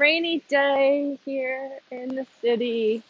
rainy 0.00 0.38
day 0.48 1.18
here 1.26 1.72
in 1.90 2.16
the 2.16 2.26
city. 2.40 3.02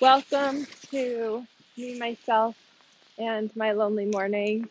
Welcome 0.00 0.66
to 0.90 1.46
me, 1.76 1.96
myself, 1.96 2.56
and 3.18 3.54
my 3.56 3.70
lonely 3.72 4.06
mornings. 4.06 4.68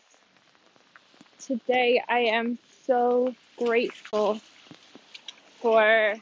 Today, 1.40 2.02
I 2.06 2.20
am 2.20 2.58
so 2.86 3.34
grateful 3.58 4.40
for 5.60 6.16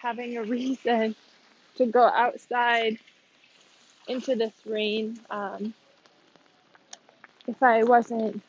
having 0.00 0.36
a 0.36 0.42
reason 0.42 1.14
to 1.76 1.86
go 1.86 2.02
outside 2.02 2.98
into 4.08 4.34
this 4.34 4.54
rain. 4.66 5.20
Um, 5.30 5.74
if 7.46 7.62
I 7.62 7.84
wasn't 7.84 8.42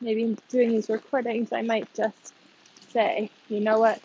maybe 0.00 0.36
doing 0.48 0.70
these 0.70 0.90
recordings, 0.90 1.52
I 1.52 1.62
might 1.62 1.88
just 1.94 2.34
say, 2.90 3.30
you 3.48 3.60
know 3.60 3.78
what, 3.78 4.00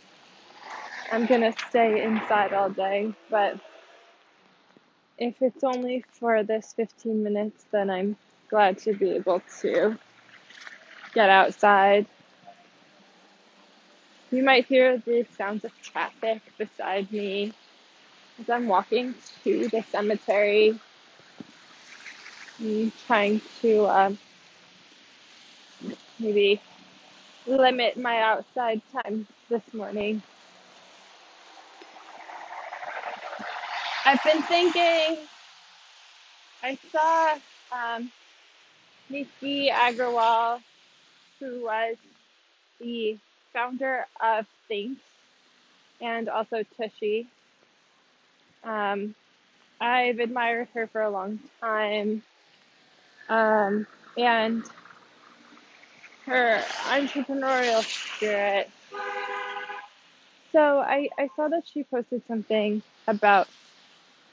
I'm 1.11 1.25
gonna 1.25 1.53
stay 1.69 2.03
inside 2.03 2.53
all 2.53 2.69
day, 2.69 3.13
but 3.29 3.57
if 5.17 5.41
it's 5.41 5.63
only 5.63 6.05
for 6.19 6.41
this 6.43 6.73
15 6.77 7.21
minutes, 7.21 7.65
then 7.71 7.89
I'm 7.89 8.15
glad 8.49 8.77
to 8.79 8.93
be 8.93 9.11
able 9.11 9.41
to 9.61 9.97
get 11.13 11.29
outside. 11.29 12.05
You 14.31 14.43
might 14.43 14.65
hear 14.65 14.97
the 14.97 15.25
sounds 15.37 15.65
of 15.65 15.71
traffic 15.81 16.41
beside 16.57 17.11
me 17.11 17.51
as 18.39 18.49
I'm 18.49 18.67
walking 18.69 19.13
to 19.43 19.67
the 19.67 19.83
cemetery. 19.83 20.79
I'm 22.61 22.91
trying 23.05 23.41
to 23.61 23.85
um, 23.87 24.17
maybe 26.19 26.61
limit 27.45 27.97
my 27.97 28.21
outside 28.21 28.81
time 28.93 29.27
this 29.49 29.73
morning. 29.73 30.23
I've 34.11 34.23
been 34.25 34.41
thinking, 34.41 35.25
I 36.61 36.77
saw 36.91 37.37
um, 37.71 38.11
Miki 39.09 39.69
Agrawal, 39.69 40.59
who 41.39 41.63
was 41.63 41.95
the 42.81 43.17
founder 43.53 44.05
of 44.21 44.45
Thinx 44.69 44.97
and 46.01 46.27
also 46.27 46.65
Tushy. 46.75 47.25
Um, 48.65 49.15
I've 49.79 50.19
admired 50.19 50.67
her 50.73 50.87
for 50.87 51.03
a 51.03 51.09
long 51.09 51.39
time, 51.61 52.21
um, 53.29 53.87
and 54.17 54.61
her 56.25 56.61
entrepreneurial 56.89 57.81
spirit. 58.17 58.69
So 60.51 60.79
I, 60.79 61.07
I 61.17 61.29
saw 61.37 61.47
that 61.47 61.63
she 61.65 61.85
posted 61.85 62.21
something 62.27 62.83
about 63.07 63.47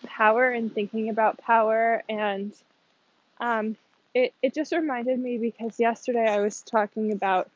power 0.05 0.49
and 0.51 0.73
thinking 0.73 1.09
about 1.09 1.39
power, 1.39 2.03
and 2.09 2.53
um, 3.41 3.77
it, 4.15 4.33
it 4.43 4.55
just 4.55 4.73
reminded 4.73 5.19
me 5.19 5.39
because 5.39 5.79
yesterday 5.79 6.27
I 6.29 6.41
was 6.41 6.63
talking 6.63 7.13
about 7.13 7.51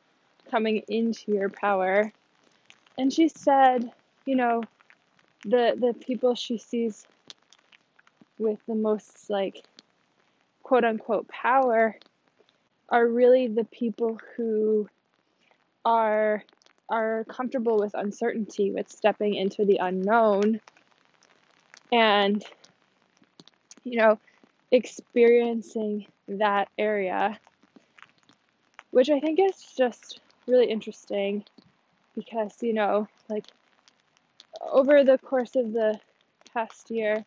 coming 0.51 0.83
into 0.89 1.33
your 1.33 1.49
power, 1.49 2.13
and 2.99 3.13
she 3.13 3.29
said, 3.29 3.91
you 4.27 4.37
know, 4.37 4.63
the 5.45 5.77
the 5.79 5.95
people 5.95 6.35
she 6.35 6.59
sees 6.59 7.07
with 8.39 8.59
the 8.67 8.75
most 8.75 9.29
like 9.31 9.65
quote 10.63 10.85
unquote 10.85 11.29
power 11.29 11.97
are 12.89 13.07
really 13.07 13.49
the 13.49 13.65
people 13.65 14.19
who 14.37 14.89
are 15.85 16.45
are 16.89 17.25
comfortable 17.25 17.79
with 17.79 17.95
uncertainty, 17.95 18.71
with 18.71 18.91
stepping 18.91 19.35
into 19.35 19.65
the 19.65 19.79
unknown 19.79 20.61
and 21.93 22.43
you 23.85 23.99
know 23.99 24.19
experiencing 24.73 26.07
that 26.27 26.69
area, 26.79 27.39
which 28.91 29.11
I 29.11 29.21
think 29.21 29.39
is 29.39 29.63
just 29.77 30.21
really 30.47 30.71
interesting 30.71 31.45
because 32.17 32.55
you 32.63 32.73
know 32.73 33.07
like 33.29 33.45
over 34.61 35.05
the 35.05 35.19
course 35.19 35.55
of 35.55 35.73
the 35.73 36.01
past 36.53 36.91
year, 36.91 37.25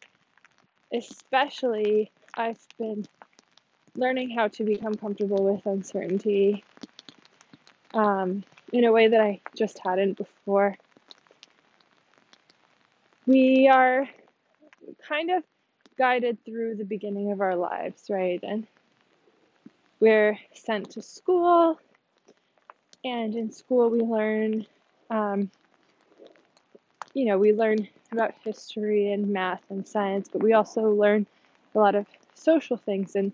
especially 0.93 2.11
I've 2.35 2.59
been 2.77 3.05
learning 3.95 4.31
how 4.31 4.47
to 4.49 4.63
become 4.63 4.95
comfortable 4.95 5.53
with 5.53 5.65
uncertainty 5.65 6.63
um, 7.93 8.43
in 8.73 8.83
a 8.83 8.91
way 8.91 9.07
that 9.07 9.21
I 9.21 9.41
just 9.55 9.79
hadn't 9.79 10.17
before. 10.17 10.75
We 13.25 13.69
are 13.69 14.07
kind 15.07 15.31
of 15.31 15.43
guided 15.97 16.43
through 16.45 16.75
the 16.75 16.85
beginning 16.85 17.31
of 17.31 17.41
our 17.41 17.55
lives, 17.55 18.05
right? 18.09 18.39
And 18.43 18.67
we're 20.01 20.37
sent 20.53 20.91
to 20.91 21.01
school, 21.01 21.79
and 23.03 23.35
in 23.35 23.51
school 23.51 23.89
we 23.89 23.99
learn, 24.01 24.65
um, 25.09 25.51
you 27.13 27.25
know, 27.25 27.37
we 27.37 27.53
learn 27.53 27.87
about 28.11 28.33
history 28.43 29.11
and 29.11 29.29
math 29.33 29.63
and 29.69 29.87
science, 29.87 30.29
but 30.31 30.41
we 30.41 30.53
also 30.53 30.91
learn 30.91 31.27
a 31.75 31.79
lot 31.79 31.95
of 31.95 32.07
social 32.35 32.77
things 32.77 33.15
and 33.15 33.33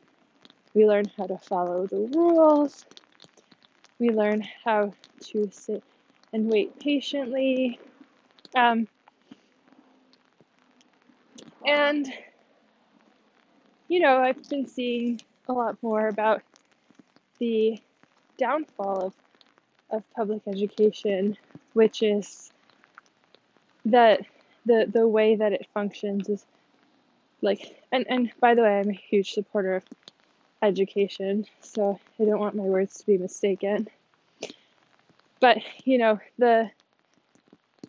we 0.76 0.88
learn 0.88 1.12
how 1.18 1.28
to 1.28 1.38
follow 1.38 1.88
the 1.88 1.98
rules. 1.98 2.86
We 4.00 4.12
learn 4.12 4.44
how 4.66 4.94
to 5.32 5.50
sit 5.52 5.84
and 6.34 6.48
wait 6.50 6.80
patiently. 6.80 7.80
Um, 8.56 8.88
and, 11.66 12.12
you 13.88 14.00
know, 14.00 14.18
I've 14.18 14.48
been 14.50 14.68
seeing 14.68 15.22
a 15.48 15.54
lot 15.54 15.78
more 15.82 16.08
about 16.08 16.42
the 17.40 17.80
downfall 18.38 19.08
of, 19.08 19.14
of 19.90 20.04
public 20.16 20.42
education, 20.48 21.38
which 21.74 22.02
is 22.02 22.52
that 23.86 24.22
the, 24.66 24.88
the 24.92 25.08
way 25.08 25.36
that 25.36 25.54
it 25.54 25.68
functions 25.74 26.30
is 26.30 26.46
like, 27.42 27.76
and, 27.92 28.06
and 28.08 28.32
by 28.40 28.54
the 28.54 28.62
way, 28.62 28.80
I'm 28.80 28.90
a 28.90 28.94
huge 28.94 29.34
supporter 29.34 29.76
of 29.76 29.84
education, 30.62 31.46
so 31.60 32.00
I 32.20 32.26
don't 32.26 32.40
want 32.40 32.56
my 32.56 32.64
words 32.64 32.98
to 33.00 33.06
be 33.06 33.18
mistaken. 33.18 33.88
But 35.40 35.58
you 35.86 35.98
know, 35.98 36.20
the 36.38 36.70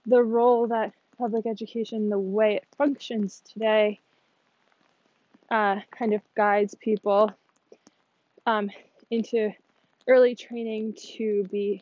the 0.06 0.22
role 0.22 0.66
that 0.68 0.92
public 1.22 1.46
education, 1.46 2.08
the 2.08 2.18
way 2.18 2.56
it 2.56 2.64
functions 2.76 3.42
today, 3.52 4.00
uh, 5.52 5.76
kind 5.96 6.14
of 6.14 6.20
guides 6.34 6.74
people 6.74 7.30
um, 8.44 8.68
into 9.08 9.52
early 10.08 10.34
training 10.34 10.92
to 10.94 11.44
be 11.52 11.80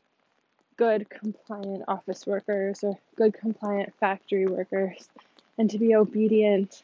good 0.77 1.09
compliant 1.09 1.83
office 1.89 2.27
workers 2.27 2.81
or 2.85 2.99
good 3.17 3.33
compliant 3.33 3.95
factory 3.99 4.45
workers 4.45 5.09
and 5.57 5.71
to 5.71 5.79
be 5.79 5.95
obedient. 5.95 6.83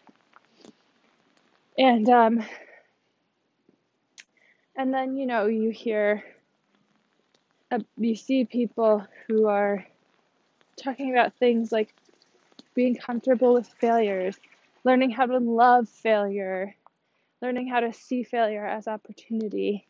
And 1.76 2.08
um, 2.08 2.42
and 4.76 4.94
then, 4.94 5.18
you 5.18 5.26
know, 5.26 5.44
you 5.44 5.68
hear, 5.68 6.24
uh, 7.70 7.80
you 7.98 8.16
see 8.16 8.46
people 8.46 9.06
who 9.26 9.46
are 9.46 9.84
talking 10.82 11.12
about 11.12 11.34
things 11.34 11.70
like 11.70 11.92
being 12.76 12.96
comfortable 12.96 13.54
with 13.54 13.68
failures, 13.80 14.36
learning 14.84 15.10
how 15.10 15.26
to 15.26 15.38
love 15.38 15.88
failure, 15.88 16.76
learning 17.42 17.68
how 17.68 17.80
to 17.80 17.92
see 17.92 18.22
failure 18.22 18.66
as 18.66 18.86
opportunity, 18.86 19.88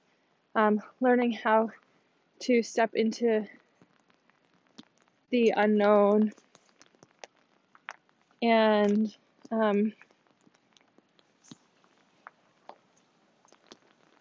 um, 0.54 0.80
learning 1.00 1.32
how 1.32 1.68
to 2.42 2.62
step 2.62 2.90
into 2.94 3.46
the 5.30 5.52
unknown 5.56 6.32
and 8.42 9.14
um, 9.50 9.92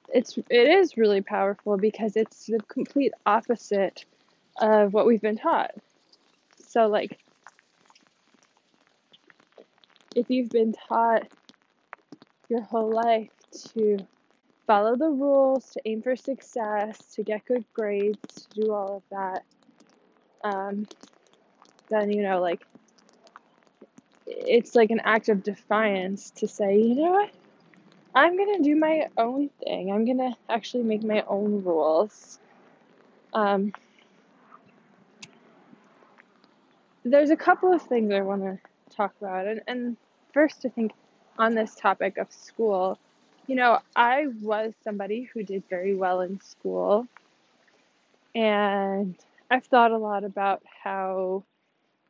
it's 0.09 0.37
it 0.49 0.69
is 0.69 0.97
really 0.97 1.21
powerful 1.21 1.77
because 1.77 2.15
it's 2.15 2.45
the 2.45 2.61
complete 2.69 3.11
opposite 3.25 4.05
of 4.59 4.93
what 4.93 5.05
we've 5.05 5.21
been 5.21 5.37
taught. 5.37 5.71
So 6.61 6.87
like 6.87 7.19
if 10.15 10.29
you've 10.29 10.49
been 10.49 10.73
taught 10.87 11.27
your 12.49 12.61
whole 12.61 12.89
life 12.91 13.29
to 13.73 13.97
follow 14.65 14.95
the 14.95 15.09
rules, 15.09 15.71
to 15.71 15.81
aim 15.85 16.01
for 16.01 16.15
success, 16.15 17.13
to 17.13 17.23
get 17.23 17.45
good 17.45 17.65
grades, 17.73 18.17
to 18.35 18.61
do 18.61 18.73
all 18.73 18.97
of 18.97 19.03
that, 19.11 19.43
um, 20.43 20.87
then 21.89 22.11
you 22.11 22.23
know 22.23 22.39
like 22.41 22.65
it's 24.27 24.75
like 24.75 24.89
an 24.89 25.01
act 25.03 25.29
of 25.29 25.43
defiance 25.43 26.31
to 26.31 26.47
say, 26.47 26.77
you 26.77 26.95
know 26.95 27.11
what? 27.11 27.31
I'm 28.15 28.37
gonna 28.37 28.63
do 28.63 28.75
my 28.75 29.07
own 29.17 29.49
thing. 29.63 29.91
I'm 29.91 30.05
gonna 30.05 30.35
actually 30.49 30.83
make 30.83 31.03
my 31.03 31.23
own 31.27 31.63
rules. 31.63 32.39
Um, 33.33 33.73
there's 37.03 37.29
a 37.29 37.35
couple 37.35 37.73
of 37.73 37.81
things 37.81 38.11
I 38.11 38.21
want 38.21 38.41
to 38.43 38.57
talk 38.95 39.13
about. 39.21 39.45
And, 39.47 39.61
and 39.67 39.97
first, 40.35 40.65
I 40.65 40.69
think 40.69 40.91
on 41.39 41.55
this 41.55 41.75
topic 41.75 42.17
of 42.17 42.31
school, 42.31 42.99
you 43.47 43.55
know, 43.55 43.79
I 43.95 44.27
was 44.41 44.73
somebody 44.83 45.29
who 45.33 45.43
did 45.43 45.63
very 45.69 45.95
well 45.95 46.21
in 46.21 46.41
school. 46.41 47.07
And 48.35 49.15
I've 49.49 49.65
thought 49.65 49.91
a 49.91 49.97
lot 49.97 50.25
about 50.25 50.61
how 50.83 51.45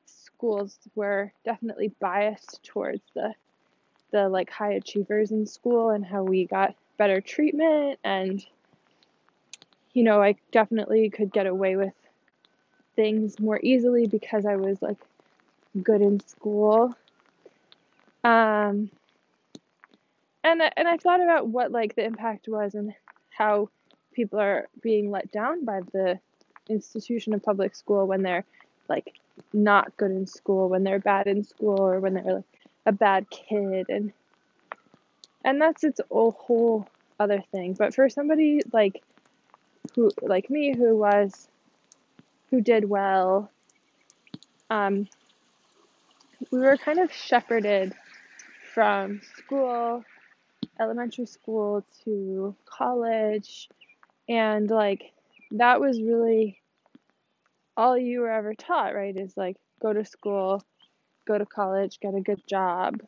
schools 0.08 0.80
were 0.96 1.32
definitely 1.46 1.94
biased 2.02 2.64
towards 2.64 3.04
the 3.14 3.34
the 4.12 4.28
like 4.30 4.50
high 4.50 4.74
achievers 4.74 5.32
in 5.32 5.46
school 5.46 5.90
and 5.90 6.06
how 6.06 6.24
we 6.24 6.46
got 6.46 6.76
better 6.98 7.20
treatment 7.22 8.00
and 8.04 8.46
you 9.94 10.04
know, 10.04 10.22
I 10.22 10.36
definitely 10.52 11.10
could 11.10 11.32
get 11.32 11.48
away 11.48 11.76
with 11.78 11.94
things 12.96 13.40
more 13.40 13.60
easily 13.64 14.08
because 14.08 14.46
I 14.46 14.58
was 14.58 14.82
like 14.82 14.98
good 15.82 16.02
in 16.02 16.20
school. 16.28 16.96
Um, 18.26 18.90
and 20.44 20.60
and 20.76 20.88
I 20.88 20.98
thought 20.98 21.22
about 21.22 21.48
what 21.48 21.72
like 21.72 21.96
the 21.96 22.04
impact 22.04 22.48
was 22.48 22.74
and 22.74 22.92
how 23.30 23.70
people 24.14 24.40
are 24.40 24.68
being 24.82 25.12
let 25.12 25.32
down 25.32 25.64
by 25.64 25.82
the 25.94 26.20
institution 26.68 27.36
of 27.36 27.44
public 27.44 27.76
school 27.76 28.08
when 28.08 28.24
they're 28.24 28.44
like 28.90 29.14
not 29.54 29.96
good 29.98 30.10
in 30.10 30.26
school, 30.26 30.70
when 30.70 30.84
they're 30.84 30.98
bad 30.98 31.28
in 31.28 31.44
school, 31.44 31.80
or 31.80 32.00
when 32.00 32.16
they're 32.16 32.34
like 32.38 32.44
a 32.88 32.92
bad 32.92 33.30
kid, 33.30 33.86
and 33.90 34.12
and 35.44 35.62
that's 35.62 35.84
its 35.84 36.02
whole 36.10 36.88
other 37.20 37.44
thing. 37.52 37.74
But 37.74 37.94
for 37.94 38.10
somebody 38.10 38.62
like 38.74 39.04
who 39.94 40.10
like 40.24 40.50
me 40.50 40.76
who 40.76 40.98
was 40.98 41.48
who 42.50 42.60
did 42.60 42.90
well, 42.90 43.52
um, 44.72 45.08
we 46.50 46.58
were 46.58 46.78
kind 46.78 46.98
of 46.98 47.14
shepherded 47.14 47.94
from 48.76 49.22
school, 49.38 50.04
elementary 50.80 51.26
school 51.26 51.86
to 52.04 52.56
college, 52.66 53.70
and 54.30 54.70
like 54.70 55.14
that 55.52 55.80
was 55.80 56.02
really 56.02 56.60
all 57.78 57.98
you 57.98 58.20
were 58.20 58.32
ever 58.32 58.54
taught, 58.54 58.94
right? 58.94 59.16
Is 59.16 59.38
like 59.38 59.56
go 59.82 59.94
to 59.94 60.04
school, 60.06 60.62
go 61.26 61.38
to 61.38 61.46
college, 61.46 62.00
get 62.02 62.16
a 62.16 62.22
good 62.22 62.46
job. 62.48 63.02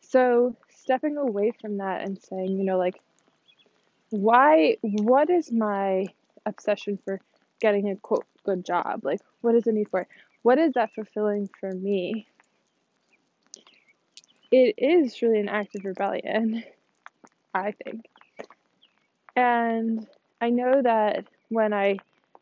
So 0.00 0.56
stepping 0.68 1.16
away 1.16 1.52
from 1.60 1.78
that 1.78 2.02
and 2.02 2.20
saying, 2.20 2.58
you 2.58 2.64
know, 2.64 2.78
like, 2.78 3.00
why, 4.10 4.76
what 4.82 5.30
is 5.30 5.52
my 5.52 6.06
obsession 6.44 6.98
for 7.04 7.20
getting 7.60 7.88
a 7.88 7.96
quote 7.96 8.26
good 8.44 8.64
job? 8.64 9.04
Like, 9.04 9.20
what 9.42 9.54
is 9.54 9.64
the 9.64 9.72
need 9.72 9.88
for 9.88 10.00
it? 10.00 10.08
What 10.42 10.58
is 10.58 10.72
that 10.72 10.92
fulfilling 10.94 11.48
for 11.60 11.70
me? 11.70 12.26
It 14.50 14.74
is 14.78 15.22
really 15.22 15.38
an 15.38 15.48
act 15.48 15.76
of 15.76 15.84
rebellion, 15.84 16.64
I 17.54 17.72
think. 17.72 18.06
And 19.36 20.06
I 20.40 20.50
know 20.50 20.82
that 20.82 21.26
when 21.50 21.72
I 21.72 21.98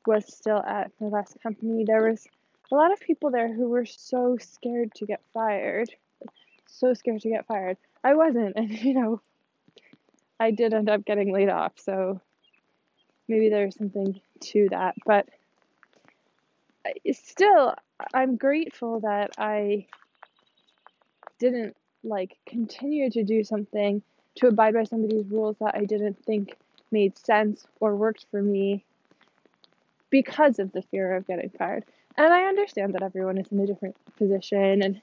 was 0.06 0.25
still 0.26 0.62
at 0.62 0.90
my 1.00 1.08
last 1.08 1.37
company, 1.43 1.84
there 1.87 2.08
was 2.08 2.26
a 2.72 2.75
lot 2.75 2.93
of 2.93 3.00
people 3.00 3.31
there 3.31 3.52
who 3.52 3.69
were 3.69 3.84
so 3.84 4.38
scared 4.40 4.94
to 4.94 5.06
get 5.06 5.20
fired. 5.34 5.90
So 6.66 6.94
scared 6.94 7.20
to 7.22 7.28
get 7.28 7.46
fired. 7.46 7.76
I 8.02 8.14
wasn't, 8.14 8.52
and 8.56 8.70
you 8.70 8.94
know, 8.94 9.20
I 10.40 10.50
did 10.50 10.72
end 10.72 10.88
up 10.88 11.05
getting 11.05 11.32
laid 11.32 11.50
off, 11.50 11.72
so 11.76 12.20
maybe 13.26 13.50
there's 13.50 13.76
something 13.76 14.19
to 14.40 14.69
that. 14.70 14.94
But 15.05 15.28
still, 17.12 17.75
I'm 18.14 18.37
grateful 18.37 19.00
that 19.00 19.32
I 19.37 19.87
didn't 21.38 21.76
like 22.08 22.37
continue 22.46 23.10
to 23.10 23.25
do 23.25 23.44
something 23.44 24.02
to 24.37 24.49
abide 24.49 24.75
by 24.75 24.84
somebody's 24.84 25.26
rules 25.26 25.56
that 25.60 25.75
I 25.75 25.84
didn't 25.84 26.25
think 26.25 26.56
made 26.90 27.19
sense 27.19 27.66
or 27.81 27.96
worked 27.96 28.26
for 28.31 28.43
me 28.43 28.84
because 30.10 30.58
of 30.58 30.72
the 30.72 30.82
fear 30.82 31.14
of 31.14 31.26
getting 31.26 31.50
fired. 31.50 31.84
And 32.16 32.32
I 32.32 32.44
understand 32.44 32.94
that 32.94 33.02
everyone 33.02 33.38
is 33.38 33.50
in 33.52 33.60
a 33.60 33.66
different 33.66 33.96
position 34.16 34.82
and 34.82 35.00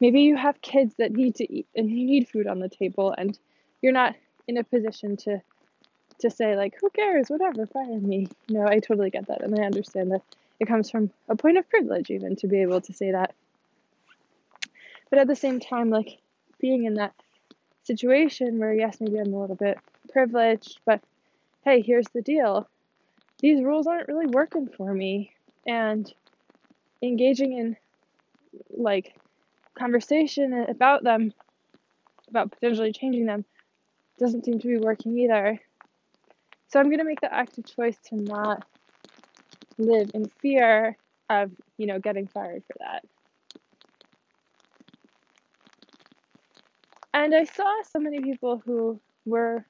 maybe 0.00 0.22
you 0.22 0.36
have 0.36 0.60
kids 0.60 0.94
that 0.98 1.12
need 1.12 1.36
to 1.36 1.52
eat 1.52 1.66
and 1.74 1.90
you 1.90 2.04
need 2.04 2.28
food 2.28 2.46
on 2.46 2.60
the 2.60 2.68
table 2.68 3.14
and 3.16 3.38
you're 3.82 3.92
not 3.92 4.14
in 4.46 4.56
a 4.56 4.64
position 4.64 5.16
to 5.16 5.40
to 6.20 6.30
say 6.30 6.56
like 6.56 6.74
who 6.80 6.90
cares? 6.90 7.28
Whatever 7.28 7.66
fire 7.66 7.98
me. 7.98 8.28
You 8.46 8.58
know 8.58 8.66
i 8.66 8.78
totally 8.78 9.10
get 9.10 9.26
that 9.26 9.42
and 9.42 9.58
i 9.58 9.64
understand 9.64 10.12
that 10.12 10.22
it 10.60 10.68
comes 10.68 10.90
from 10.90 11.10
a 11.28 11.34
point 11.34 11.58
of 11.58 11.68
privilege 11.68 12.10
even 12.10 12.36
to 12.36 12.46
be 12.46 12.62
able 12.62 12.80
to 12.82 12.92
say 12.92 13.10
that. 13.12 13.34
But 15.10 15.18
at 15.18 15.26
the 15.26 15.36
same 15.36 15.58
time 15.58 15.90
like 15.90 16.18
being 16.64 16.84
in 16.84 16.94
that 16.94 17.12
situation 17.82 18.58
where 18.58 18.72
yes 18.72 18.96
maybe 18.98 19.18
i'm 19.18 19.34
a 19.34 19.38
little 19.38 19.54
bit 19.54 19.76
privileged 20.10 20.80
but 20.86 21.02
hey 21.64 21.80
here's 21.80 22.08
the 22.14 22.22
deal. 22.22 22.68
These 23.40 23.62
rules 23.62 23.86
aren't 23.86 24.08
really 24.08 24.26
working 24.26 24.68
for 24.68 24.92
me. 24.92 25.32
And 25.66 26.10
engaging 27.02 27.52
in 27.52 27.76
like 28.70 29.14
conversation 29.78 30.52
about 30.68 31.02
them 31.02 31.32
about 32.28 32.52
potentially 32.52 32.92
changing 32.92 33.26
them 33.26 33.44
doesn't 34.18 34.44
seem 34.44 34.58
to 34.58 34.68
be 34.68 34.78
working 34.78 35.18
either. 35.18 35.60
So 36.68 36.80
i'm 36.80 36.86
going 36.86 36.98
to 36.98 37.04
make 37.04 37.20
the 37.20 37.32
active 37.32 37.66
choice 37.66 37.96
to 38.08 38.16
not 38.16 38.64
live 39.76 40.10
in 40.14 40.30
fear 40.40 40.96
of 41.28 41.50
you 41.78 41.86
know 41.86 41.98
getting 41.98 42.26
fired 42.26 42.62
for 42.66 42.76
that 42.78 43.04
and 47.14 47.34
i 47.34 47.44
saw 47.44 47.82
so 47.90 47.98
many 47.98 48.20
people 48.20 48.62
who 48.66 49.00
were 49.24 49.64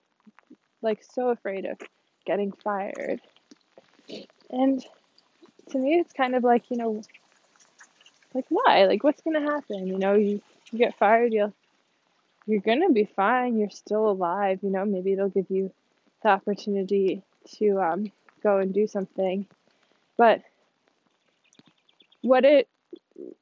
like 0.83 1.03
so 1.03 1.29
afraid 1.29 1.65
of 1.65 1.79
getting 2.27 2.51
fired 2.51 3.21
and 4.51 4.85
to 5.71 5.79
me, 5.79 5.95
it's 5.95 6.13
kind 6.13 6.35
of 6.35 6.45
like, 6.45 6.71
you 6.71 6.77
know, 6.77 7.03
like 8.35 8.47
why? 8.49 8.85
Like 8.87 9.05
what's 9.05 9.23
gonna 9.23 9.41
happen? 9.41 9.87
You 9.87 9.99
know, 9.99 10.15
you, 10.15 10.41
you 10.71 10.79
get 10.79 10.97
fired, 10.97 11.33
you'll 11.33 11.53
you're 12.47 12.61
gonna 12.61 12.91
be 12.91 13.05
fine. 13.05 13.59
You're 13.59 13.71
still 13.71 14.09
alive. 14.09 14.61
You 14.63 14.71
know, 14.71 14.85
maybe 14.85 15.13
it'll 15.13 15.29
give 15.29 15.51
you 15.51 15.73
the 16.23 16.31
opportunity 16.31 17.23
to 17.57 17.81
um, 17.81 18.13
go 18.43 18.59
and 18.59 18.75
do 18.75 18.87
something. 18.87 19.47
But 20.17 20.43
what 22.23 22.45
it 22.45 22.69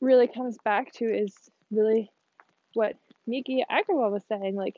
really 0.00 0.26
comes 0.26 0.56
back 0.64 0.92
to 0.94 1.04
is 1.04 1.34
really 1.70 2.10
what 2.74 2.96
Miki 3.26 3.64
Agrawal 3.70 4.10
was 4.10 4.24
saying. 4.28 4.56
Like, 4.56 4.76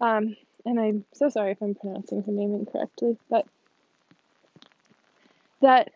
um, 0.00 0.36
and 0.64 0.80
I'm 0.80 1.04
so 1.14 1.28
sorry 1.28 1.52
if 1.52 1.62
I'm 1.62 1.74
pronouncing 1.74 2.22
her 2.22 2.32
name 2.32 2.54
incorrectly, 2.54 3.16
but 3.30 3.46
that 5.62 5.90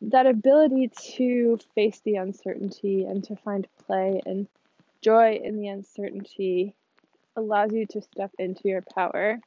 that 0.00 0.26
ability 0.26 0.90
to 1.16 1.58
face 1.74 2.00
the 2.04 2.16
uncertainty 2.16 3.04
and 3.04 3.22
to 3.22 3.36
find 3.36 3.68
play 3.86 4.20
and 4.26 4.48
joy 5.00 5.40
in 5.42 5.60
the 5.60 5.68
uncertainty 5.68 6.74
allows 7.36 7.72
you 7.72 7.86
to 7.86 8.02
step 8.02 8.32
into 8.38 8.68
your 8.68 8.82
power. 8.94 9.38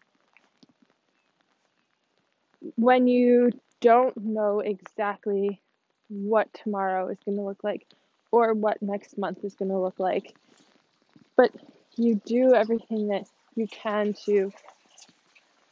When 2.75 3.07
you 3.07 3.51
don't 3.81 4.15
know 4.17 4.61
exactly 4.61 5.61
what 6.07 6.53
tomorrow 6.53 7.09
is 7.09 7.17
going 7.25 7.37
to 7.37 7.43
look 7.43 7.63
like 7.63 7.85
or 8.31 8.53
what 8.53 8.81
next 8.81 9.17
month 9.17 9.43
is 9.43 9.55
going 9.55 9.69
to 9.69 9.79
look 9.79 9.99
like, 9.99 10.35
but 11.35 11.51
you 11.95 12.21
do 12.25 12.53
everything 12.53 13.07
that 13.07 13.25
you 13.55 13.67
can 13.67 14.13
to 14.25 14.51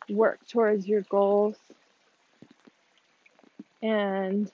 work 0.10 0.40
towards 0.48 0.88
your 0.88 1.02
goals 1.02 1.56
and 3.82 4.50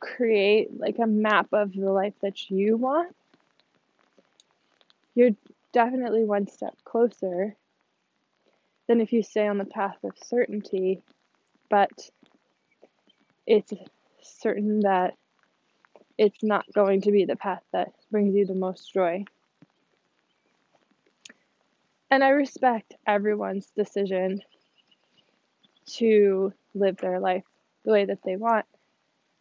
create 0.00 0.78
like 0.78 0.98
a 0.98 1.06
map 1.06 1.48
of 1.52 1.72
the 1.74 1.90
life 1.90 2.14
that 2.22 2.50
you 2.50 2.76
want, 2.76 3.14
you're 5.14 5.36
definitely 5.72 6.24
one 6.24 6.46
step 6.46 6.74
closer 6.84 7.54
than 8.88 9.00
if 9.00 9.12
you 9.12 9.22
stay 9.22 9.46
on 9.46 9.58
the 9.58 9.64
path 9.64 9.96
of 10.04 10.12
certainty, 10.24 11.02
but 11.68 11.90
it's 13.46 13.72
certain 14.22 14.80
that 14.80 15.14
it's 16.18 16.42
not 16.42 16.64
going 16.72 17.02
to 17.02 17.10
be 17.10 17.24
the 17.24 17.36
path 17.36 17.62
that 17.72 17.92
brings 18.10 18.34
you 18.34 18.46
the 18.46 18.54
most 18.54 18.92
joy. 18.92 19.24
And 22.10 22.22
I 22.22 22.30
respect 22.30 22.94
everyone's 23.06 23.70
decision 23.76 24.42
to 25.96 26.52
live 26.74 26.96
their 26.98 27.20
life 27.20 27.44
the 27.84 27.92
way 27.92 28.04
that 28.04 28.22
they 28.24 28.36
want 28.36 28.66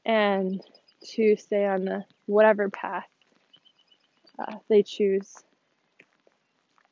and 0.05 0.61
to 1.03 1.35
stay 1.37 1.65
on 1.65 1.85
the 1.85 2.05
whatever 2.25 2.69
path 2.69 3.07
uh, 4.39 4.57
they 4.69 4.83
choose. 4.83 5.35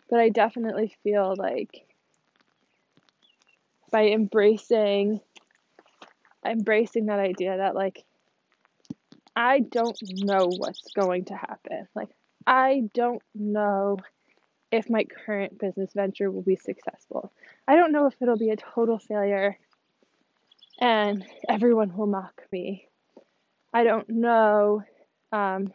But 0.09 0.19
I 0.19 0.29
definitely 0.29 0.95
feel 1.03 1.35
like 1.37 1.87
by 3.91 4.07
embracing 4.07 5.21
embracing 6.45 7.05
that 7.05 7.19
idea 7.19 7.57
that 7.57 7.75
like 7.75 8.03
I 9.35 9.59
don't 9.59 9.97
know 10.01 10.47
what's 10.47 10.91
going 10.93 11.25
to 11.25 11.35
happen. 11.35 11.87
Like, 11.95 12.09
I 12.45 12.83
don't 12.93 13.21
know 13.33 13.97
if 14.71 14.89
my 14.89 15.03
current 15.03 15.59
business 15.59 15.91
venture 15.93 16.29
will 16.29 16.41
be 16.41 16.55
successful. 16.55 17.31
I 17.67 17.75
don't 17.75 17.91
know 17.91 18.07
if 18.07 18.15
it'll 18.21 18.37
be 18.37 18.49
a 18.49 18.55
total 18.55 18.99
failure 18.99 19.57
and 20.79 21.25
everyone 21.47 21.95
will 21.95 22.07
mock 22.07 22.41
me. 22.51 22.87
I 23.73 23.83
don't 23.83 24.09
know. 24.09 24.83
Um, 25.31 25.73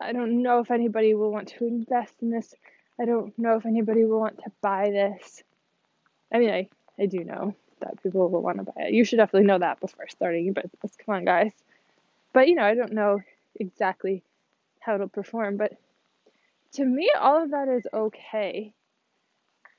I 0.00 0.12
don't 0.12 0.42
know 0.42 0.60
if 0.60 0.70
anybody 0.70 1.14
will 1.14 1.32
want 1.32 1.48
to 1.48 1.66
invest 1.66 2.14
in 2.22 2.30
this. 2.30 2.54
I 3.00 3.04
don't 3.04 3.38
know 3.38 3.56
if 3.56 3.66
anybody 3.66 4.04
will 4.04 4.20
want 4.20 4.38
to 4.38 4.52
buy 4.62 4.90
this. 4.90 5.42
I 6.32 6.38
mean, 6.38 6.50
I, 6.50 6.68
I 6.98 7.06
do 7.06 7.24
know 7.24 7.54
that 7.80 8.02
people 8.02 8.28
will 8.28 8.42
want 8.42 8.58
to 8.58 8.64
buy 8.64 8.82
it. 8.82 8.94
You 8.94 9.04
should 9.04 9.16
definitely 9.16 9.46
know 9.46 9.58
that 9.58 9.80
before 9.80 10.08
starting 10.08 10.44
your 10.44 10.54
business. 10.54 10.96
Come 11.04 11.14
on, 11.14 11.24
guys. 11.24 11.52
But, 12.32 12.48
you 12.48 12.54
know, 12.54 12.64
I 12.64 12.74
don't 12.74 12.92
know 12.92 13.20
exactly 13.54 14.22
how 14.80 14.94
it'll 14.94 15.08
perform. 15.08 15.56
But 15.56 15.72
to 16.74 16.84
me, 16.84 17.10
all 17.18 17.42
of 17.42 17.50
that 17.50 17.68
is 17.68 17.86
okay. 17.92 18.72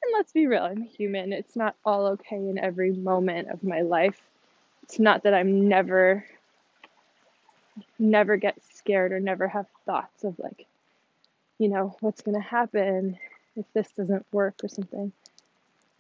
And 0.04 0.14
let's 0.14 0.32
be 0.32 0.48
real, 0.48 0.64
I'm 0.64 0.82
human. 0.82 1.34
It's 1.34 1.56
not 1.56 1.76
all 1.86 2.08
okay 2.08 2.36
in 2.36 2.58
every 2.58 2.92
moment 2.92 3.50
of 3.50 3.64
my 3.64 3.82
life. 3.82 4.22
It's 4.84 5.00
not 5.00 5.24
that 5.24 5.34
I'm 5.34 5.68
never, 5.68 6.26
never 8.00 8.38
get 8.38 8.58
scared 8.74 9.12
or 9.12 9.20
never 9.20 9.48
have 9.48 9.66
thoughts 9.86 10.24
of 10.24 10.38
like, 10.40 10.66
you 11.58 11.68
know, 11.68 11.96
what's 12.00 12.22
going 12.22 12.36
to 12.36 12.48
happen 12.48 13.18
if 13.56 13.66
this 13.74 13.90
doesn't 13.92 14.26
work 14.32 14.56
or 14.64 14.68
something. 14.68 15.12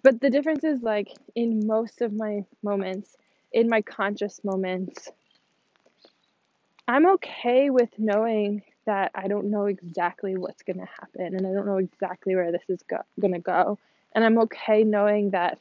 But 0.08 0.22
the 0.22 0.30
difference 0.30 0.64
is 0.64 0.82
like 0.84 1.10
in 1.36 1.68
most 1.68 2.02
of 2.02 2.14
my 2.14 2.46
moments, 2.64 3.18
in 3.52 3.68
my 3.68 3.82
conscious 3.82 4.42
moments, 4.42 5.10
I'm 6.88 7.06
okay 7.16 7.70
with 7.72 7.90
knowing 7.98 8.64
that 8.86 9.12
I 9.14 9.28
don't 9.28 9.52
know 9.52 9.66
exactly 9.66 10.38
what's 10.38 10.64
going 10.64 10.80
to 10.80 10.86
happen 10.86 11.36
and 11.36 11.46
I 11.46 11.52
don't 11.52 11.66
know 11.66 11.80
exactly 11.80 12.38
where 12.38 12.54
this 12.54 12.64
is 12.70 12.82
go- 12.84 13.04
going 13.20 13.34
to 13.34 13.42
go. 13.42 13.80
And 14.16 14.24
I'm 14.24 14.38
okay 14.44 14.86
knowing 14.86 15.32
that 15.32 15.60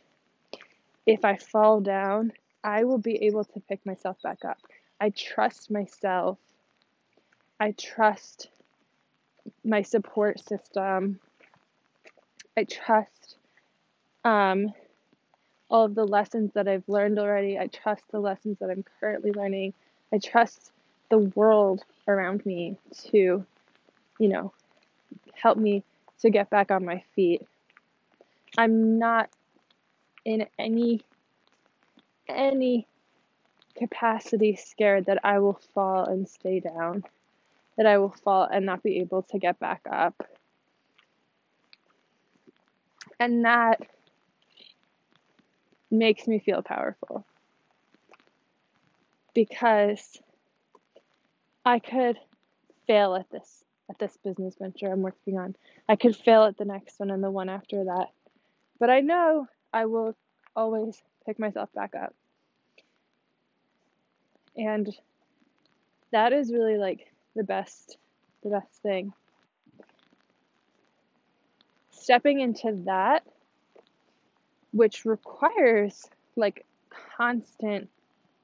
if 1.07 1.25
I 1.25 1.39
fall 1.39 1.81
down, 1.81 2.31
I 2.63 2.85
will 2.85 2.99
be 2.99 3.25
able 3.25 3.47
to 3.47 3.61
pick 3.69 3.85
myself 3.85 4.23
back 4.23 4.45
up. 4.45 4.59
I 5.01 5.11
trust 5.11 5.73
myself. 5.73 6.39
I 7.59 7.73
trust 7.73 8.47
my 9.65 9.83
support 9.83 10.39
system. 10.39 11.19
I 12.57 12.63
trust 12.63 13.35
um, 14.27 14.73
all 15.71 15.85
of 15.85 15.95
the 15.95 16.05
lessons 16.05 16.51
that 16.55 16.67
I've 16.67 16.89
learned 16.89 17.19
already. 17.19 17.59
I 17.59 17.69
trust 17.69 18.03
the 18.11 18.19
lessons 18.19 18.59
that 18.59 18.71
I'm 18.71 18.85
currently 18.99 19.31
learning. 19.31 19.73
I 20.13 20.19
trust 20.19 20.73
the 21.11 21.19
world 21.19 21.85
around 22.09 22.45
me 22.45 22.77
to, 23.11 23.47
you 24.19 24.29
know, 24.29 24.53
help 25.33 25.59
me 25.59 25.85
to 26.21 26.31
get 26.31 26.51
back 26.51 26.73
on 26.73 26.85
my 26.85 27.05
feet. 27.15 27.47
I'm 28.59 28.99
not 28.99 29.31
in 30.25 30.47
any 30.59 31.03
any 32.29 32.89
capacity 33.77 34.57
scared 34.57 35.07
that 35.07 35.25
I 35.25 35.39
will 35.39 35.61
fall 35.73 36.05
and 36.07 36.29
stay 36.29 36.59
down, 36.59 37.05
that 37.77 37.87
I 37.87 37.99
will 37.99 38.15
fall 38.25 38.43
and 38.43 38.67
not 38.67 38.83
be 38.83 38.99
able 38.99 39.23
to 39.23 39.39
get 39.39 39.61
back 39.61 39.83
up. 39.89 40.27
And 43.21 43.45
that 43.45 43.87
makes 45.91 46.27
me 46.27 46.39
feel 46.39 46.63
powerful 46.63 47.25
because 49.35 50.19
I 51.65 51.79
could 51.79 52.19
fail 52.87 53.15
at 53.15 53.31
this 53.31 53.65
at 53.89 53.99
this 53.99 54.17
business 54.25 54.57
venture 54.59 54.91
I'm 54.91 55.03
working 55.03 55.39
on. 55.39 55.55
I 55.89 55.97
could 55.97 56.17
fail 56.17 56.45
at 56.45 56.57
the 56.57 56.65
next 56.65 56.99
one 56.99 57.11
and 57.11 57.23
the 57.23 57.31
one 57.31 57.49
after 57.49 57.85
that. 57.85 58.09
But 58.81 58.91
I 58.91 59.01
know 59.01 59.47
I 59.73 59.87
will 59.87 60.17
always 60.57 61.01
pick 61.25 61.39
myself 61.39 61.73
back 61.73 61.95
up. 61.95 62.15
And 64.57 64.89
that 66.11 66.33
is 66.33 66.53
really 66.53 66.79
like 66.79 67.13
the 67.35 67.45
best 67.45 67.99
the 68.43 68.51
best 68.51 68.73
thing. 68.83 69.13
Stepping 71.91 72.41
into 72.41 72.83
that 72.87 73.25
which 74.77 75.07
requires 75.07 76.07
like 76.37 76.67
constant 77.17 77.89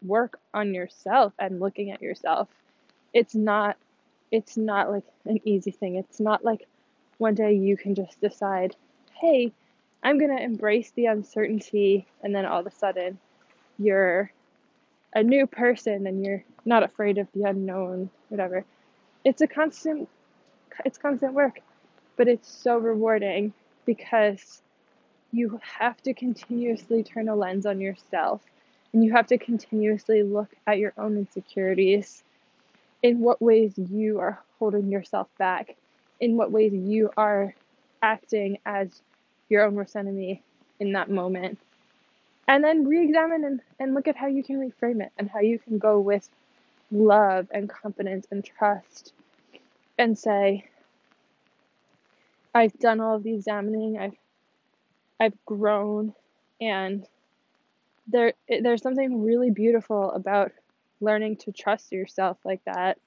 work 0.02 0.40
on 0.54 0.72
yourself 0.72 1.34
and 1.38 1.60
looking 1.60 1.90
at 1.90 2.00
yourself. 2.00 2.48
It's 3.12 3.34
not 3.34 3.76
it's 4.30 4.56
not 4.56 4.90
like 4.90 5.04
an 5.26 5.40
easy 5.44 5.70
thing. 5.70 5.96
It's 5.96 6.18
not 6.18 6.42
like 6.42 6.66
one 7.18 7.34
day 7.34 7.52
you 7.52 7.76
can 7.76 7.94
just 7.94 8.18
decide, 8.22 8.74
"Hey, 9.20 9.52
I'm 10.02 10.18
going 10.18 10.34
to 10.34 10.42
embrace 10.42 10.90
the 10.92 11.06
uncertainty," 11.06 12.06
and 12.22 12.34
then 12.34 12.46
all 12.46 12.60
of 12.60 12.66
a 12.66 12.70
sudden 12.70 13.18
you're 13.78 14.32
a 15.12 15.22
new 15.22 15.46
person 15.46 16.06
and 16.06 16.24
you're 16.24 16.44
not 16.64 16.82
afraid 16.82 17.18
of 17.18 17.28
the 17.34 17.44
unknown, 17.44 18.08
whatever. 18.30 18.64
It's 19.22 19.42
a 19.42 19.46
constant 19.46 20.08
it's 20.86 20.96
constant 20.96 21.34
work, 21.34 21.60
but 22.16 22.26
it's 22.26 22.50
so 22.50 22.78
rewarding 22.78 23.52
because 23.84 24.61
you 25.32 25.60
have 25.78 26.00
to 26.02 26.14
continuously 26.14 27.02
turn 27.02 27.28
a 27.28 27.34
lens 27.34 27.66
on 27.66 27.80
yourself 27.80 28.42
and 28.92 29.02
you 29.02 29.12
have 29.12 29.26
to 29.26 29.38
continuously 29.38 30.22
look 30.22 30.50
at 30.66 30.78
your 30.78 30.92
own 30.98 31.16
insecurities 31.16 32.22
in 33.02 33.20
what 33.20 33.40
ways 33.40 33.72
you 33.76 34.20
are 34.20 34.40
holding 34.58 34.90
yourself 34.90 35.28
back 35.38 35.76
in 36.20 36.36
what 36.36 36.52
ways 36.52 36.72
you 36.72 37.10
are 37.16 37.54
acting 38.02 38.58
as 38.64 39.02
your 39.48 39.64
own 39.64 39.74
worst 39.74 39.96
enemy 39.96 40.42
in 40.78 40.92
that 40.92 41.10
moment. 41.10 41.58
And 42.46 42.62
then 42.62 42.86
re-examine 42.86 43.44
and, 43.44 43.60
and 43.80 43.94
look 43.94 44.08
at 44.08 44.16
how 44.16 44.26
you 44.26 44.44
can 44.44 44.56
reframe 44.56 45.02
it 45.02 45.12
and 45.18 45.30
how 45.30 45.40
you 45.40 45.58
can 45.58 45.78
go 45.78 45.98
with 45.98 46.28
love 46.92 47.48
and 47.52 47.68
confidence 47.68 48.26
and 48.30 48.44
trust 48.44 49.14
and 49.98 50.18
say 50.18 50.64
i've 52.54 52.78
done 52.78 53.00
all 53.00 53.16
of 53.16 53.22
the 53.22 53.32
examining 53.32 53.98
i've 53.98 54.16
I've 55.20 55.44
grown 55.46 56.14
and 56.60 57.06
there 58.08 58.32
there's 58.48 58.82
something 58.82 59.22
really 59.22 59.50
beautiful 59.50 60.10
about 60.12 60.52
learning 61.00 61.36
to 61.36 61.52
trust 61.52 61.92
yourself 61.92 62.38
like 62.44 62.64
that. 62.64 62.98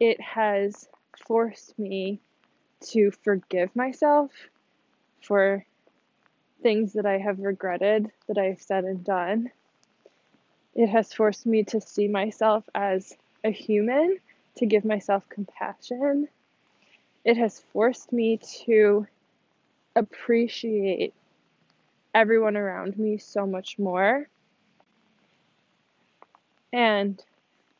It 0.00 0.20
has 0.20 0.88
forced 1.26 1.78
me 1.78 2.20
to 2.88 3.10
forgive 3.22 3.74
myself 3.74 4.30
for 5.22 5.64
things 6.62 6.94
that 6.94 7.06
I 7.06 7.18
have 7.18 7.38
regretted 7.40 8.10
that 8.26 8.38
I've 8.38 8.60
said 8.60 8.84
and 8.84 9.04
done. 9.04 9.50
It 10.74 10.88
has 10.88 11.12
forced 11.12 11.46
me 11.46 11.62
to 11.64 11.80
see 11.80 12.08
myself 12.08 12.68
as 12.74 13.16
a 13.44 13.50
human, 13.50 14.18
to 14.56 14.66
give 14.66 14.84
myself 14.84 15.28
compassion. 15.28 16.28
It 17.24 17.36
has 17.36 17.60
forced 17.72 18.12
me 18.12 18.38
to 18.64 19.06
appreciate 19.96 21.14
everyone 22.14 22.56
around 22.56 22.98
me 22.98 23.18
so 23.18 23.46
much 23.46 23.78
more. 23.78 24.28
And 26.72 27.22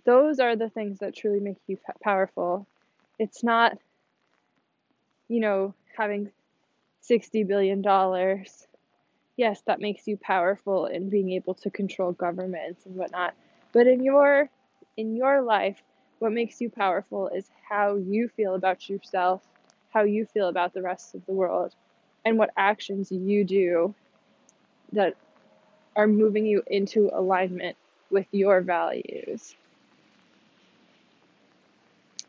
those 0.05 0.39
are 0.41 0.57
the 0.57 0.71
things 0.71 1.01
that 1.01 1.17
truly 1.17 1.41
make 1.41 1.59
you 1.67 1.79
powerful. 2.03 2.67
It's 3.19 3.43
not, 3.43 3.79
you 5.29 5.41
know, 5.41 5.75
having 5.97 6.31
$60 7.03 7.45
billion. 7.45 7.83
Yes, 9.37 9.63
that 9.67 9.81
makes 9.81 10.07
you 10.07 10.17
powerful 10.17 10.87
in 10.87 11.09
being 11.11 11.33
able 11.33 11.55
to 11.55 11.71
control 11.71 12.13
governments 12.13 12.87
and 12.87 12.97
whatnot. 12.97 13.35
But 13.73 13.87
in 13.87 14.05
your 14.05 14.49
in 14.97 15.17
your 15.17 15.43
life, 15.43 15.83
what 16.21 16.33
makes 16.33 16.61
you 16.61 16.71
powerful 16.71 17.29
is 17.29 17.51
how 17.69 17.97
you 17.97 18.29
feel 18.29 18.55
about 18.55 18.89
yourself, 18.89 19.43
how 19.91 20.05
you 20.05 20.25
feel 20.27 20.49
about 20.49 20.73
the 20.73 20.83
rest 20.83 21.17
of 21.17 21.27
the 21.27 21.33
world, 21.33 21.75
and 22.25 22.39
what 22.39 22.51
actions 22.57 23.11
you 23.13 23.45
do 23.45 23.95
that 24.93 25.15
are 25.97 26.07
moving 26.07 26.47
you 26.47 26.63
into 26.67 27.11
alignment 27.13 27.77
with 28.11 28.27
your 28.33 28.61
values. 28.61 29.55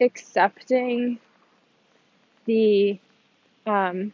Accepting 0.01 1.19
the 2.45 2.99
um, 3.65 4.13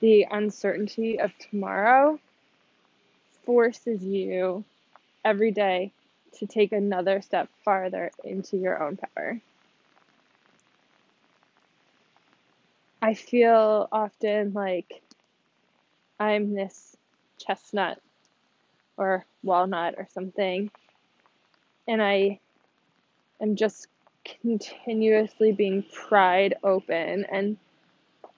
the 0.00 0.26
uncertainty 0.30 1.18
of 1.18 1.32
tomorrow 1.38 2.20
forces 3.44 4.02
you 4.04 4.64
every 5.24 5.50
day 5.50 5.92
to 6.34 6.46
take 6.46 6.72
another 6.72 7.20
step 7.22 7.48
farther 7.64 8.10
into 8.24 8.56
your 8.56 8.82
own 8.82 8.96
power. 8.96 9.40
I 13.06 13.14
feel 13.14 13.88
often 13.92 14.52
like 14.52 15.00
I'm 16.18 16.54
this 16.54 16.96
chestnut 17.38 18.00
or 18.96 19.24
walnut 19.44 19.94
or 19.96 20.08
something, 20.10 20.72
and 21.86 22.02
I 22.02 22.40
am 23.40 23.54
just 23.54 23.86
continuously 24.42 25.52
being 25.52 25.84
pried 25.84 26.56
open 26.64 27.26
and 27.30 27.56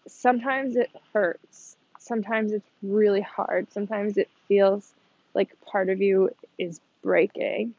sometimes 0.06 0.76
it 0.76 0.90
hurts. 1.14 1.78
Sometimes 1.98 2.52
it's 2.52 2.68
really 2.82 3.22
hard. 3.22 3.72
Sometimes 3.72 4.18
it 4.18 4.28
feels 4.48 4.92
like 5.32 5.48
part 5.64 5.88
of 5.88 6.02
you 6.02 6.28
is 6.58 6.82
breaking. 7.02 7.72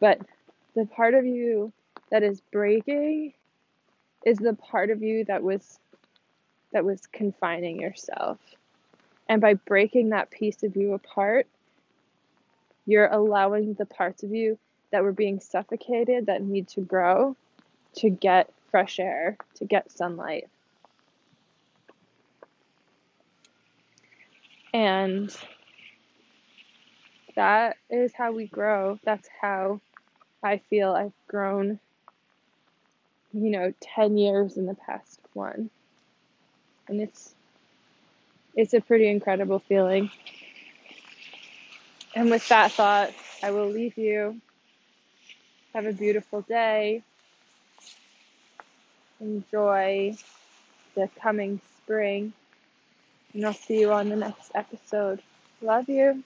But 0.00 0.18
the 0.74 0.86
part 0.86 1.14
of 1.14 1.24
you 1.24 1.72
that 2.10 2.24
is 2.24 2.40
breaking 2.52 3.32
is 4.26 4.38
the 4.38 4.54
part 4.54 4.90
of 4.90 5.04
you 5.04 5.24
that 5.26 5.44
was 5.44 5.78
that 6.72 6.84
was 6.84 7.06
confining 7.06 7.80
yourself. 7.80 8.38
And 9.28 9.40
by 9.40 9.54
breaking 9.54 10.10
that 10.10 10.30
piece 10.30 10.62
of 10.62 10.76
you 10.76 10.94
apart, 10.94 11.46
you're 12.86 13.06
allowing 13.06 13.74
the 13.74 13.86
parts 13.86 14.22
of 14.22 14.32
you 14.32 14.58
that 14.90 15.02
were 15.02 15.12
being 15.12 15.40
suffocated 15.40 16.26
that 16.26 16.42
need 16.42 16.68
to 16.68 16.80
grow 16.80 17.36
to 17.96 18.10
get 18.10 18.52
fresh 18.70 18.98
air, 18.98 19.36
to 19.54 19.64
get 19.64 19.90
sunlight. 19.90 20.48
And 24.74 25.34
that 27.36 27.76
is 27.90 28.12
how 28.14 28.32
we 28.32 28.46
grow. 28.46 28.98
That's 29.04 29.28
how 29.40 29.80
I 30.42 30.58
feel 30.58 30.92
I've 30.92 31.12
grown, 31.28 31.78
you 33.32 33.50
know, 33.50 33.72
10 33.80 34.16
years 34.16 34.56
in 34.56 34.66
the 34.66 34.74
past 34.74 35.20
one. 35.34 35.70
And 36.88 37.00
it's 37.00 37.34
it's 38.54 38.74
a 38.74 38.80
pretty 38.80 39.08
incredible 39.08 39.60
feeling. 39.60 40.10
And 42.14 42.30
with 42.30 42.46
that 42.48 42.72
thought, 42.72 43.10
I 43.42 43.50
will 43.50 43.68
leave 43.68 43.96
you. 43.96 44.40
Have 45.74 45.86
a 45.86 45.92
beautiful 45.92 46.42
day. 46.42 47.02
Enjoy 49.20 50.14
the 50.94 51.08
coming 51.22 51.60
spring. 51.78 52.32
And 53.32 53.46
I'll 53.46 53.54
see 53.54 53.80
you 53.80 53.92
on 53.92 54.10
the 54.10 54.16
next 54.16 54.52
episode. 54.54 55.22
Love 55.62 55.88
you. 55.88 56.22